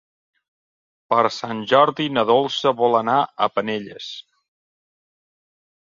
[1.13, 4.11] Per Sant Jordi na Dolça vol anar a Penelles.